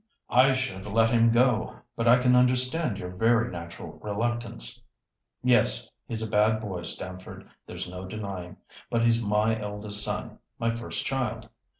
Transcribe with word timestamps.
"I 0.31 0.53
should 0.53 0.83
have 0.85 0.93
let 0.93 1.11
him 1.11 1.31
go, 1.31 1.75
but 1.95 2.07
I 2.07 2.17
can 2.17 2.35
understand 2.35 2.97
your 2.97 3.11
very 3.11 3.51
natural 3.51 3.99
reluctance." 4.01 4.81
"Yes, 5.43 5.91
he's 6.07 6.27
a 6.27 6.31
bad 6.31 6.59
boy, 6.59 6.81
Stamford, 6.81 7.47
there's 7.67 7.87
no 7.87 8.07
denying. 8.07 8.57
But 8.89 9.03
he's 9.03 9.23
my 9.23 9.61
eldest 9.61 10.03
son, 10.03 10.39
my 10.57 10.71
first 10.73 11.05
child. 11.05 11.49